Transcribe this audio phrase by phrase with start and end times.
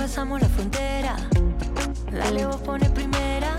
[0.00, 1.14] pasamos la frontera.
[2.10, 3.54] Dale, vos pone primera.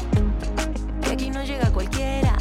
[1.03, 2.35] Que aquí no llega cualquiera.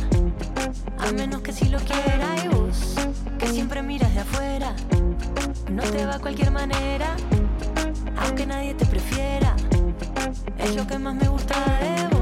[0.99, 2.27] A menos que si lo quiera.
[2.43, 2.95] Y vos,
[3.39, 4.75] que siempre miras de afuera.
[5.71, 7.15] No te va a cualquier manera.
[8.17, 9.55] Aunque nadie te prefiera.
[10.57, 12.20] Es lo que más me gusta de vos.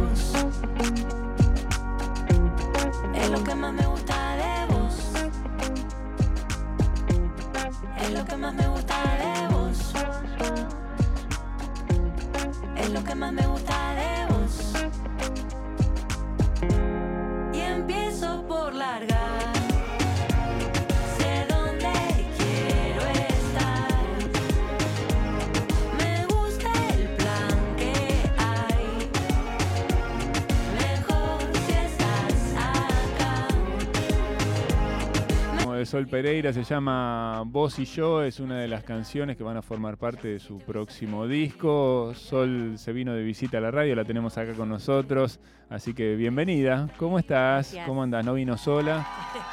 [35.88, 39.62] Sol Pereira se llama Vos y yo, es una de las canciones que van a
[39.62, 42.12] formar parte de su próximo disco.
[42.14, 46.14] Sol se vino de visita a la radio, la tenemos acá con nosotros, así que
[46.14, 46.90] bienvenida.
[46.98, 47.68] ¿Cómo estás?
[47.72, 47.86] Gracias.
[47.86, 48.22] ¿Cómo andas?
[48.22, 49.08] No vino sola,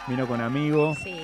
[0.10, 0.94] vino con amigo.
[0.96, 1.16] Sí.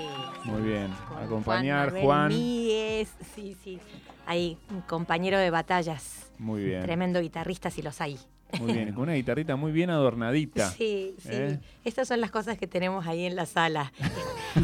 [0.46, 0.88] Muy bien.
[1.10, 2.28] Con Acompañar, Manuel Juan.
[2.30, 3.82] Míez, sí, sí.
[4.26, 6.32] Ahí, un compañero de batallas.
[6.40, 6.84] Muy bien.
[6.84, 8.18] Tremendo guitarrista si los hay.
[8.60, 10.72] Muy bien, con una guitarrita muy bien adornadita.
[10.78, 11.30] Sí, sí.
[11.32, 11.60] ¿Eh?
[11.84, 13.92] Estas son las cosas que tenemos ahí en la sala.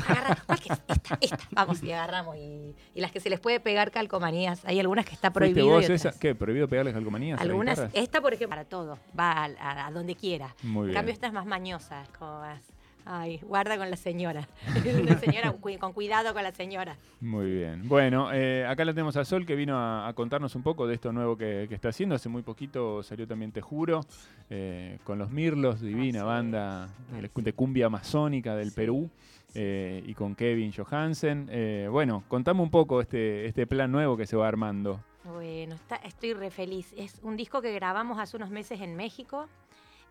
[0.08, 0.80] Agarra, ¿cuál que es?
[0.88, 1.40] Esta, esta.
[1.52, 2.36] Vamos y agarramos.
[2.38, 4.64] Y, y las que se les puede pegar calcomanías.
[4.66, 5.76] Hay algunas que está ¿Fuiste prohibido.
[5.76, 6.12] vos y esa?
[6.20, 6.36] ¿Qué?
[6.36, 7.40] ¿Prohibido pegarles calcomanías?
[7.42, 10.56] Algunas, esta por ejemplo, para todo, va a, a- a donde quiera.
[10.64, 10.94] Muy en bien.
[10.96, 12.62] cambio, esta es más mañosa, es como más,
[13.08, 14.48] ay, guarda con la señora.
[15.02, 16.96] Una señora, con cuidado con la señora.
[17.22, 17.88] Muy bien.
[17.88, 20.96] Bueno, eh, acá la tenemos a Sol que vino a, a contarnos un poco de
[20.96, 22.16] esto nuevo que, que está haciendo.
[22.16, 24.02] Hace muy poquito salió también Te Juro,
[24.50, 28.72] eh, con los Mirlos, divina banda de, cumbia amazónica del.
[28.72, 29.10] Perú,
[29.56, 31.50] eh, y con Kevin Johansen.
[31.92, 35.00] Bueno, contame un poco este, este plan nuevo que se va armando.
[35.24, 36.94] Bueno, está- estoy re feliz.
[36.98, 39.48] Es un disco que grabamos hace unos meses en México.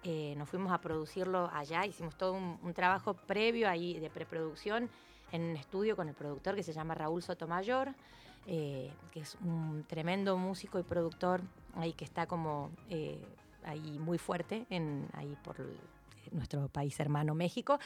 [0.09, 4.89] Eh, nos fuimos a producirlo allá, hicimos todo un, trabajo previo ahí de preproducción
[5.33, 7.89] en un estudio con el productor que se llama Raúl Sotomayor,
[8.47, 11.41] eh, que es un tremendo músico y productor
[11.75, 13.19] ahí que está como eh,
[13.65, 15.57] ahí muy fuerte en, ahí por
[16.31, 17.81] nuestro país hermano México.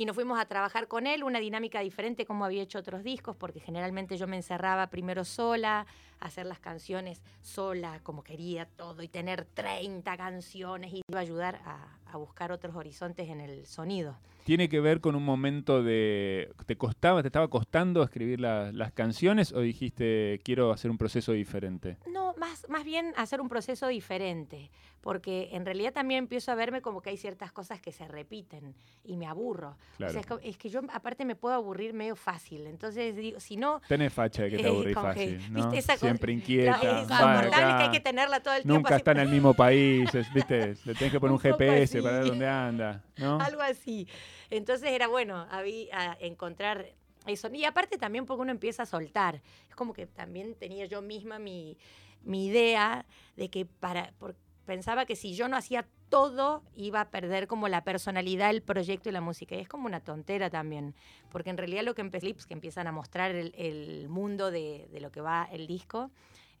[0.00, 3.36] Y nos fuimos a trabajar con él, una dinámica diferente como había hecho otros discos,
[3.36, 5.84] porque generalmente yo me encerraba primero sola,
[6.20, 11.20] a hacer las canciones sola, como quería todo, y tener 30 canciones, y iba a
[11.20, 14.16] ayudar a, a buscar otros horizontes en el sonido.
[14.44, 16.50] ¿Tiene que ver con un momento de...
[16.66, 21.32] ¿Te costaba, te estaba costando escribir la- las canciones o dijiste quiero hacer un proceso
[21.32, 21.98] diferente?
[22.10, 24.70] No, más, más bien hacer un proceso diferente,
[25.02, 28.74] porque en realidad también empiezo a verme como que hay ciertas cosas que se repiten
[29.04, 29.76] y me aburro.
[29.98, 30.10] Claro.
[30.10, 33.40] O sea, es, co- es que yo aparte me puedo aburrir medio fácil, entonces digo,
[33.40, 33.82] si no...
[33.88, 35.60] Tenés facha de que te eh, aburrís como que, fácil, ¿no?
[35.70, 36.80] ¿viste esa Siempre inquieta.
[36.80, 37.76] Claro, insoportable, acá.
[37.78, 38.78] que hay que tenerla todo el tiempo.
[38.78, 40.74] Nunca está en el mismo país, es- ¿viste?
[40.86, 42.08] Le tenés que poner un, Un GPS así.
[42.08, 43.40] para ver dónde anda, ¿no?
[43.40, 44.06] Algo así.
[44.50, 46.86] Entonces era bueno había, a encontrar
[47.26, 47.48] eso.
[47.52, 49.42] Y aparte también porque uno empieza a soltar.
[49.68, 51.76] Es como que también tenía yo misma mi,
[52.22, 53.04] mi idea
[53.36, 54.12] de que para...
[54.18, 58.62] por- pensaba que si yo no hacía todo, iba a perder como la personalidad, el
[58.62, 59.56] proyecto y la música.
[59.56, 60.94] Y es como una tontera también,
[61.32, 64.86] porque en realidad lo que empecé, clips que empiezan a mostrar el, el mundo de,
[64.92, 66.12] de lo que va el disco,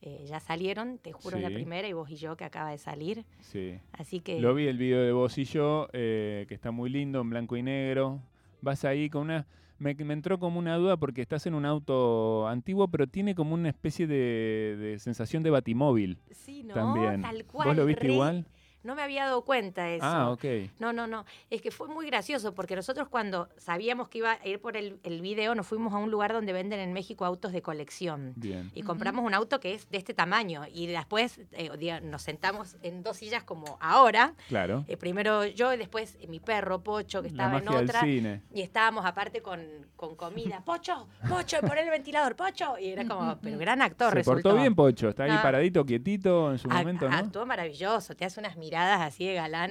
[0.02, 1.42] eh, ya salieron, te juro, Sí.
[1.42, 3.24] la primera, y vos y yo que acaba de salir.
[3.40, 3.78] Sí.
[3.92, 4.40] Así que...
[4.40, 7.56] Lo vi el video de vos y yo, eh, que está muy lindo, en blanco
[7.56, 8.20] y negro.
[8.62, 9.46] Vas ahí con una...
[9.78, 13.54] Me, me entró como una duda porque estás en un auto antiguo, pero tiene como
[13.54, 17.22] una especie de, de sensación de batimóvil Sí, no, también.
[17.22, 17.68] tal cual.
[17.68, 18.46] ¿Vos lo viste re- igual?
[18.82, 20.06] No me había dado cuenta de eso.
[20.06, 20.44] Ah, ok.
[20.78, 21.24] No, no, no.
[21.50, 24.98] Es que fue muy gracioso porque nosotros cuando sabíamos que iba a ir por el,
[25.02, 28.32] el video, nos fuimos a un lugar donde venden en México autos de colección.
[28.36, 28.70] Bien.
[28.74, 30.62] Y compramos un auto que es de este tamaño.
[30.72, 34.34] Y después eh, nos sentamos en dos sillas como ahora.
[34.48, 34.84] Claro.
[34.88, 38.00] Eh, primero yo y después mi perro Pocho, que estaba en otra.
[38.00, 38.42] cine.
[38.54, 39.60] Y estábamos aparte con,
[39.96, 40.62] con comida.
[40.64, 42.78] Pocho, Pocho, pon el ventilador, Pocho.
[42.78, 44.42] Y era como, pero gran actor Se resultó.
[44.42, 45.10] portó bien, Pocho.
[45.10, 45.42] Está ahí Ah.
[45.42, 47.14] paradito, quietito en su momento, ¿no?
[47.16, 49.70] Actuó maravilloso, te hace unas miradas así de galán.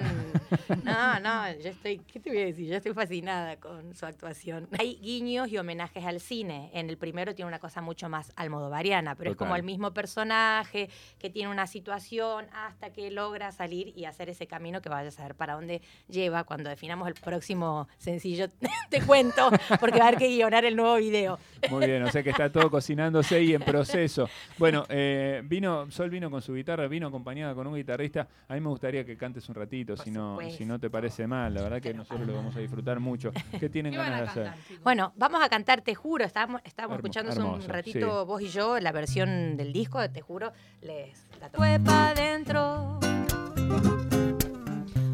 [0.84, 2.68] No, no, yo estoy, ¿qué te voy a decir?
[2.68, 4.68] Yo estoy fascinada con su actuación.
[4.78, 6.70] Hay guiños y homenajes al cine.
[6.74, 10.90] En el primero tiene una cosa mucho más almodovariana, pero es como el mismo personaje
[11.18, 15.12] que tiene una situación hasta que logra salir y hacer ese camino que vaya a
[15.12, 18.48] saber para dónde lleva cuando definamos el próximo sencillo.
[18.90, 19.50] te cuento,
[19.80, 21.40] porque va a haber que guionar el nuevo video.
[21.70, 24.30] Muy bien, o sea que está todo cocinándose y en proceso.
[24.58, 28.28] Bueno, eh, vino, Sol vino con su guitarra, vino acompañada con un guitarrista.
[28.48, 30.90] A mí me gustaría gustaría que cantes un ratito, Por si no, si no te
[30.90, 31.54] parece mal.
[31.54, 33.32] La verdad que nosotros para lo vamos a disfrutar mucho.
[33.60, 34.80] ¿Qué tienen ¿Qué van ganas de hacer?
[34.84, 36.26] Bueno, vamos a cantar Te Juro.
[36.26, 38.28] Estábamos, estábamos Hermo- escuchando hace un ratito sí.
[38.28, 40.52] vos y yo la versión del disco de Te Juro.
[40.82, 43.00] Les la Fue pa' adentro.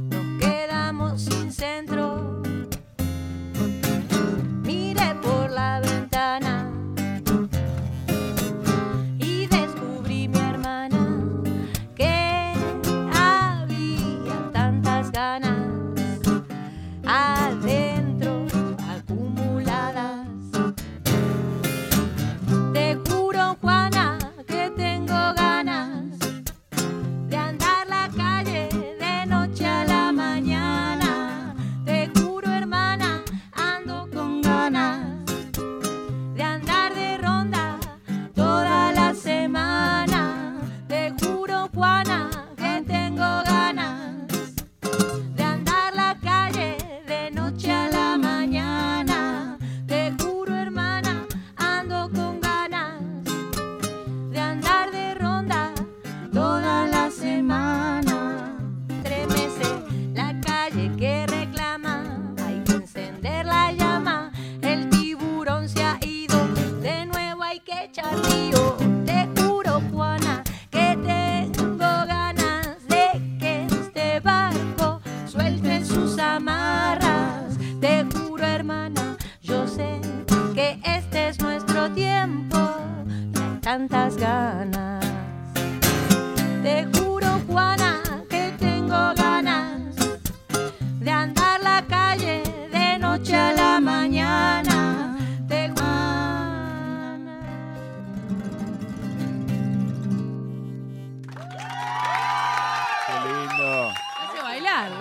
[0.10, 2.15] Nos quedamos sin centro.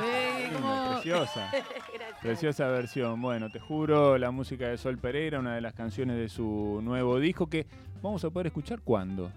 [0.05, 0.93] Eh, como...
[0.93, 1.51] Preciosa.
[2.23, 3.21] Preciosa versión.
[3.21, 7.19] Bueno, te juro, la música de Sol Pereira, una de las canciones de su nuevo
[7.19, 7.67] disco que
[8.03, 9.31] vamos a poder escuchar cuándo.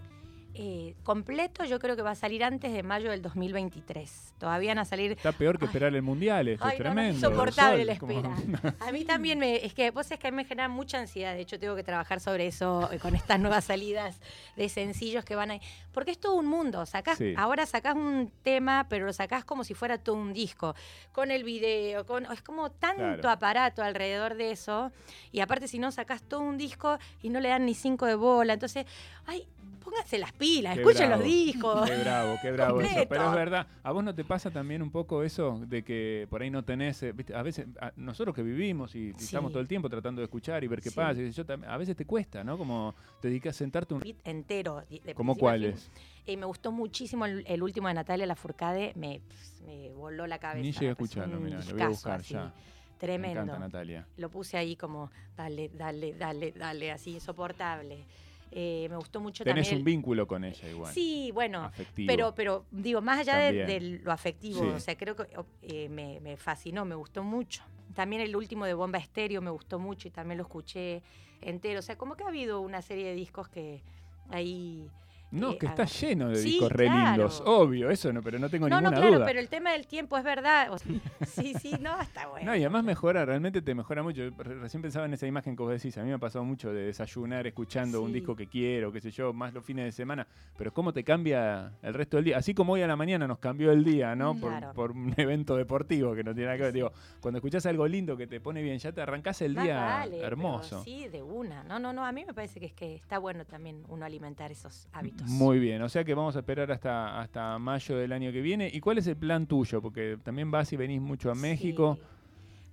[0.60, 4.34] Eh, completo yo creo que va a salir antes de mayo del 2023.
[4.40, 5.68] Todavía van a salir Está peor que Ay.
[5.68, 7.16] esperar el mundial, esto Ay, es no, no, tremendo.
[7.16, 8.76] insoportable la como- espera.
[8.88, 11.34] A mí también me, es que vos es que a mí me genera mucha ansiedad.
[11.36, 14.20] De hecho, tengo que trabajar sobre eso eh, con estas nuevas salidas
[14.56, 15.62] de sencillos que van ahí.
[15.92, 16.86] Porque es todo un mundo.
[16.88, 17.34] Sacás, Sí.
[17.38, 20.74] ahora sacás un tema, pero lo sacás como si fuera todo un disco.
[21.12, 22.26] Con el video, con.
[22.32, 23.30] Es como tanto Claro.
[23.30, 24.92] aparato alrededor de eso.
[25.32, 28.16] Y aparte, si no sacás todo un disco y no le dan ni cinco de
[28.16, 28.54] bola.
[28.54, 28.86] Entonces,
[29.28, 29.48] ay,
[29.90, 31.90] pónganse las pilas, Qué escuchen bravo, los discos.
[31.90, 33.06] Qué bravo, qué bravo eso.
[33.08, 36.42] Pero es verdad, ¿a vos no te pasa también un poco eso de que por
[36.42, 39.26] ahí no tenés, eh, viste, a veces, a- nosotros que vivimos y, y Sí.
[39.26, 40.96] estamos todo el tiempo tratando de escuchar y ver qué Sí.
[40.96, 42.58] pasa, y yo a veces te cuesta, ¿no?
[42.58, 44.02] Como te dedicas a sentarte un...
[44.02, 44.84] beat entero.
[45.16, 45.90] ¿Cómo cuáles?
[46.26, 49.22] Eh, me gustó muchísimo el, el último de Natalia Lafourcade, me,
[49.66, 50.62] me voló la cabeza.
[50.64, 52.54] Ni llegué a me escucharlo, un mirá, lo voy a buscar así, ya.
[52.54, 53.42] Me Tremendo.
[53.44, 54.06] encanta Natalia.
[54.18, 58.04] Lo puse ahí como, dale, dale, dale, dale, así, insoportable.
[58.52, 59.80] Eh, me gustó mucho Tenés también.
[59.82, 60.94] un vínculo con ella igual.
[60.94, 62.08] Sí, bueno, afectivo.
[62.08, 64.68] pero, pero digo, más allá de, lo afectivo, Sí.
[64.68, 65.28] o sea, creo que
[65.64, 67.64] eh, me, me fascinó, me gustó mucho.
[67.94, 71.02] También el último de Bomba Estéreo me gustó mucho y también lo escuché
[71.42, 71.80] entero.
[71.80, 73.82] O sea, como que ha habido una serie de discos que
[74.30, 74.90] ahí...
[75.32, 77.10] no, eh, que está lleno de Sí, discos re claro.
[77.24, 77.44] lindos.
[77.46, 79.26] Obvio, eso no, pero no tengo No, no, ninguna claro, duda.
[79.26, 80.68] pero el tema del tiempo es verdad.
[80.72, 80.92] o sea,
[81.26, 82.46] sí, sí, no, está bueno.
[82.52, 84.22] No, y además mejora, realmente te mejora mucho.
[84.38, 85.98] Re- Recién pensaba en esa imagen que vos decís.
[85.98, 88.14] A mí me ha pasado mucho de desayunar escuchando un Sí.
[88.14, 90.28] disco que quiero, qué sé yo, más los fines de semana.
[90.58, 92.38] Pero cómo te cambia el resto del día.
[92.38, 94.36] Así como hoy a la mañana nos cambió el día, ¿no?
[94.36, 94.74] Por, Claro.
[94.74, 96.74] por un evento deportivo que no tiene nada que ver.
[96.74, 99.80] Digo, cuando escuchás algo lindo que te pone bien, ya te arrancás el Más día
[99.84, 100.84] vale, hermoso.
[100.84, 101.64] Sí, de una.
[101.64, 102.06] No, no, no.
[102.06, 105.17] A mí me parece que es que está bueno también uno alimentar esos hábitos.
[105.26, 108.70] Muy bien, o sea que vamos a esperar hasta, hasta mayo del año que viene.
[108.72, 109.82] ¿Y cuál es el plan tuyo?
[109.82, 111.98] Porque también vas y venís mucho a México.
[112.00, 112.08] Sí.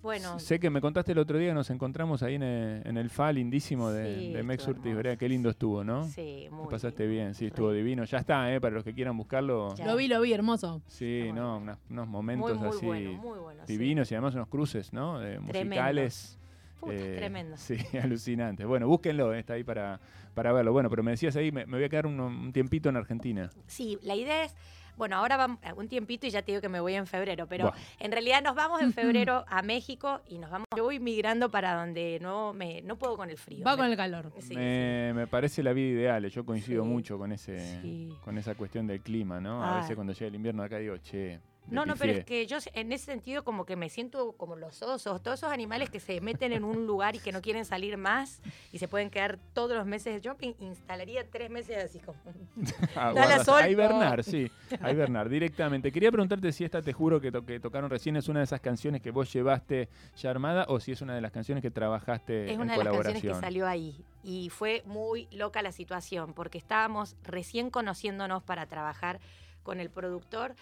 [0.02, 2.98] Bueno, Sé que me contaste el otro día que nos encontramos ahí en el, en
[2.98, 4.68] el FA lindísimo de, Sí, de Mex.
[4.82, 5.16] ¿verdad?
[5.16, 6.04] Qué lindo estuvo, ¿no?
[6.08, 7.24] sí, muy Te pasaste bien.
[7.28, 7.48] bien, sí, Re.
[7.48, 8.04] estuvo divino.
[8.04, 8.60] Ya está, ¿eh?
[8.60, 9.74] Para los que quieran buscarlo.
[9.76, 9.86] Ya.
[9.86, 10.82] Lo vi, lo vi, hermoso.
[10.86, 13.62] Sí, no, unos momentos muy así bueno, muy bueno.
[13.66, 13.72] sí.
[13.72, 15.24] divinos y además unos cruces, ¿no?
[15.24, 16.38] Eh, musicales.
[16.80, 17.56] Puta, eh, tremendo.
[17.56, 18.66] Sí, alucinantes.
[18.66, 20.00] Bueno, búsquenlo, eh, está ahí para,
[20.34, 20.72] para verlo.
[20.72, 23.50] Bueno, pero me decías ahí, me, me voy a quedar un, un tiempito en Argentina.
[23.66, 24.54] Sí, la idea es,
[24.96, 27.64] bueno, ahora vamos un tiempito y ya te digo que me voy en febrero, pero
[27.64, 27.74] Buah.
[27.98, 31.74] en realidad nos vamos en febrero a México y nos vamos, yo voy migrando para
[31.74, 33.64] donde no me, no puedo con el frío.
[33.64, 34.32] Va Me- con el calor.
[34.38, 36.26] Sí, me, me parece la vida ideal.
[36.30, 38.14] Yo coincido Sí, mucho con ese, sí.
[38.22, 39.62] con esa cuestión del clima, ¿no?
[39.62, 39.80] A Ah.
[39.80, 41.40] veces cuando llega el invierno acá digo, che,
[41.70, 44.82] No, no, pero es que yo en ese sentido como que me siento como los
[44.82, 47.96] osos, todos esos animales que se meten en un lugar y que no quieren salir
[47.96, 50.20] más y se pueden quedar todos los meses.
[50.20, 52.18] Yo instalaría tres meses así como...
[52.96, 54.50] Ah, Dale guarda, sol, A hibernar, sí.
[54.80, 55.90] A hibernar directamente.
[55.90, 58.60] Quería preguntarte si esta Te Juro que, to- que tocaron recién es una de esas
[58.60, 62.44] canciones que vos llevaste ya armada o si es una de las canciones que trabajaste
[62.46, 63.14] Es en una de las colaboración.
[63.14, 68.66] canciones que salió ahí y fue muy loca la situación porque estábamos recién conociéndonos para
[68.66, 69.18] trabajar
[69.62, 70.54] con el productor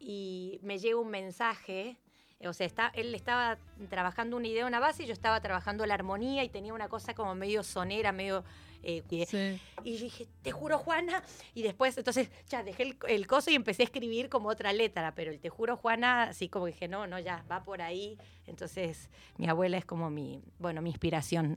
[0.00, 1.96] y me llega un mensaje,
[2.40, 3.58] eh, o sea, está, él estaba
[3.90, 7.14] trabajando una idea, una base y yo estaba trabajando la armonía y tenía una cosa
[7.14, 8.44] como medio sonera, medio...
[8.82, 9.60] eh, Sí.
[9.84, 11.22] y yo dije, te juro, Juana.
[11.54, 15.14] Y después, entonces, ya dejé el, el coso y empecé a escribir como otra letra.
[15.14, 18.16] Pero el te juro, Juana, así como dije, no, no, ya, va por ahí.
[18.46, 19.08] Entonces,
[19.38, 21.56] mi abuela es como mi, bueno, mi inspiración.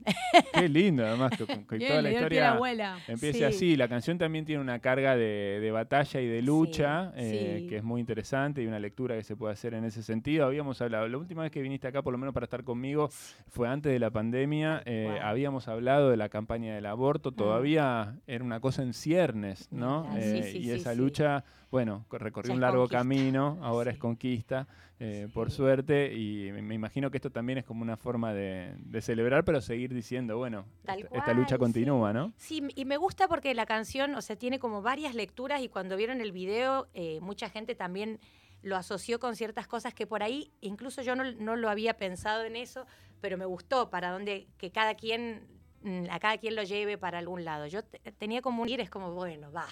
[0.52, 2.98] Qué lindo, además, que, que Bien, toda la historia la abuela.
[3.08, 3.44] empiece Sí.
[3.44, 3.76] así.
[3.76, 7.66] La canción también tiene una carga de, de batalla y de lucha, Sí, eh, sí.
[7.68, 10.46] que es muy interesante y una lectura que se puede hacer en ese sentido.
[10.46, 13.08] Habíamos hablado, la última vez que viniste acá, por lo menos para estar conmigo,
[13.48, 14.82] fue antes de la pandemia.
[14.86, 20.02] eh, habíamos hablado de la campaña del aborto, todavía era una cosa en ciernes, ¿no?
[20.08, 22.98] Mira, Eh, sí, y esa lucha, bueno, co- recorrió un largo conquista.
[22.98, 24.66] camino, ahora es conquista,
[24.98, 29.00] eh, por suerte, y me, imagino que esto también es como una forma de, de
[29.02, 32.12] celebrar, pero seguir diciendo, bueno, esta, esta lucha continúa.
[32.12, 32.32] ¿no?
[32.36, 35.96] Sí, y me gusta porque la canción, o sea, tiene como varias lecturas y cuando
[35.96, 38.20] vieron el video, eh, mucha gente también
[38.62, 42.44] lo asoció con ciertas cosas que por ahí, incluso yo no, no lo había pensado
[42.44, 42.86] en eso,
[43.20, 45.63] pero me gustó para donde que cada quien, mm,
[46.10, 47.66] a cada quien lo lleve para algún lado.
[47.66, 49.66] Yo te- tenía como un ir, es como, bueno, va,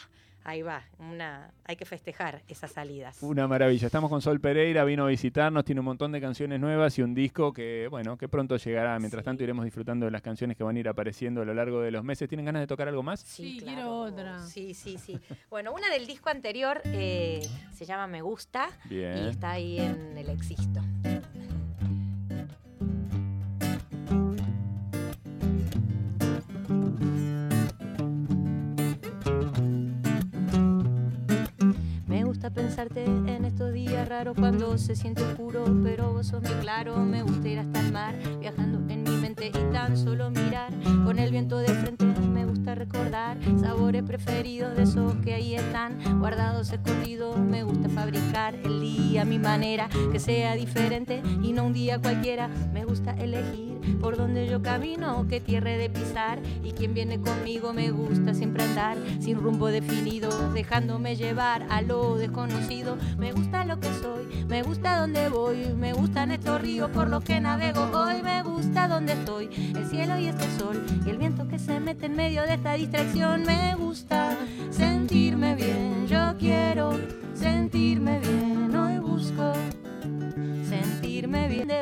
[0.44, 3.22] ahí va, una, hay que festejar esas salidas.
[3.22, 3.86] Una maravilla.
[3.86, 7.14] Estamos con Sol Pereira, vino a visitarnos, tiene un montón de canciones nuevas y un
[7.14, 8.98] disco que, bueno, que pronto llegará.
[8.98, 9.24] Mientras Sí.
[9.24, 11.90] tanto iremos disfrutando de las canciones que van a ir apareciendo a lo largo de
[11.92, 12.28] los meses.
[12.28, 13.20] ¿Tienen ganas de tocar algo más?
[13.20, 14.40] Sí, quiero otra.
[14.42, 15.18] Sí, sí, sí.
[15.48, 17.40] Bueno, una del disco anterior eh,
[17.72, 18.68] se llama Me Gusta.
[18.90, 20.80] y está ahí en el Existo.
[32.52, 36.96] Pensarte en estos días raros cuando se siente oscuro, pero vos sos mi claro.
[36.98, 40.72] Me gusta ir hasta el mar, viajando en mi mente y tan solo mirar.
[41.04, 45.98] Con el viento de frente me gusta recordar sabores preferidos de esos que ahí están
[46.20, 47.38] guardados, escondidos.
[47.38, 51.98] Me gusta fabricar el día a mi manera, que sea diferente y no un día
[51.98, 52.48] cualquiera.
[52.72, 57.72] Me gusta elegir por donde yo camino, qué tierra de pisar y quien viene conmigo.
[57.72, 62.96] Me gusta siempre andar sin rumbo definido, dejándome llevar a lo desconocido.
[63.18, 67.24] Me gusta lo que soy, me gusta donde voy, me gustan estos ríos por los
[67.24, 68.22] que navego hoy.
[68.22, 72.06] Me gusta donde estoy, el cielo y este sol y el viento que se mete
[72.06, 73.42] en medio de esta distracción.
[73.44, 74.36] Me gusta
[74.70, 76.98] sentirme bien, yo quiero
[77.34, 78.41] sentirme bien,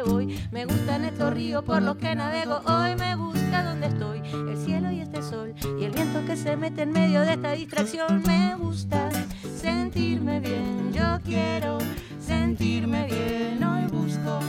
[0.04, 0.38] voy.
[0.50, 2.94] Me gustan estos ríos por los que navego hoy.
[2.96, 6.82] Me gusta donde estoy, el cielo y este sol y el viento que se mete
[6.82, 8.22] en medio de esta distracción.
[8.26, 9.08] Me gusta
[9.56, 11.78] sentirme bien, yo quiero
[12.20, 13.62] sentirme bien.
[13.64, 14.40] Hoy busco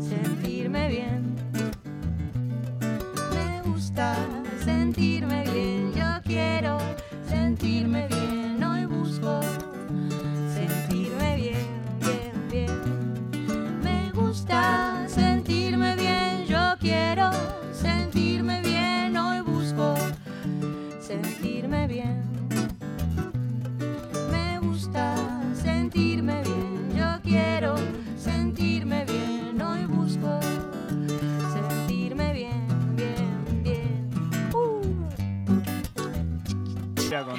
[0.00, 1.34] sentirme bien.
[3.34, 4.16] Me gusta
[4.64, 6.78] sentirme bien, yo quiero
[7.28, 8.43] sentirme bien.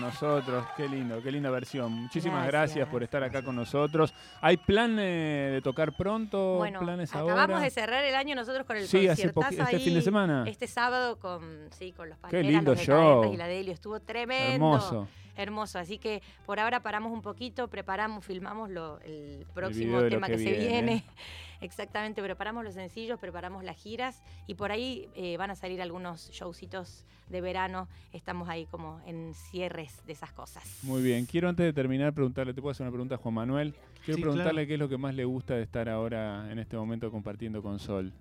[0.06, 1.92] Nosotros, qué lindo, qué linda versión.
[1.92, 2.90] Muchísimas gracias, Gracias.
[2.90, 4.14] por estar acá con nosotros.
[4.42, 6.58] ¿Hay plan eh, de tocar pronto?
[6.58, 7.60] Bueno, ¿Planes acabamos ahora?
[7.60, 10.44] de cerrar el año nosotros con el Sí, hace este fin de semana.
[10.48, 13.34] Este sábado con, sí, con los lindo los show.
[13.34, 13.74] y la Delio.
[13.74, 14.54] Estuvo tremendo.
[14.54, 15.08] Hermoso.
[15.36, 15.80] Hermoso.
[15.80, 20.40] Así que por ahora paramos un poquito, preparamos, filmamos lo, el próximo tema que que,
[20.40, 20.68] se viene.
[20.68, 21.04] viene.
[21.62, 26.30] Exactamente, preparamos los sencillos, preparamos las giras y por ahí eh, van a salir algunos
[26.32, 27.88] showcitos de verano.
[28.14, 30.64] Estamos ahí como en cierres de esas cosas.
[30.84, 31.26] Muy bien.
[31.26, 33.74] Quiero antes de terminar preguntarle, ¿te puedo hacer una pregunta a Juan Manuel?
[34.04, 34.68] Quiero Sí, preguntarle claro.
[34.68, 37.80] qué es lo que más le gusta de estar ahora en este momento compartiendo con
[37.80, 38.12] Sol.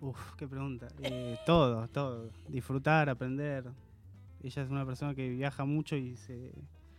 [0.00, 0.86] Uf, qué pregunta.
[1.02, 2.28] Eh, todo, todo.
[2.48, 3.64] Disfrutar, aprender.
[4.44, 6.52] Ella es una persona que viaja mucho y se...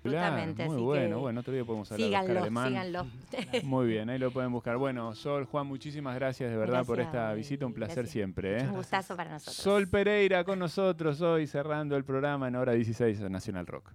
[0.04, 2.68] Absolutamente, Muy así bueno, que bueno, otro día podemos hablar de Síganlo, Alemán.
[2.70, 3.08] síganlo.
[3.64, 4.78] Muy bien, ahí lo pueden buscar.
[4.78, 8.12] Bueno, Sol, Juan, muchísimas gracias de verdad por esta visita, un placer gracias.
[8.14, 8.60] siempre.
[8.62, 8.68] ¿eh?
[8.68, 9.56] Un gustazo para nosotros.
[9.56, 13.94] Sol Pereira con nosotros hoy cerrando el programa en hora 16 de Nacional Rock.